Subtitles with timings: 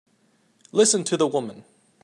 [0.71, 1.63] Listen to the woman!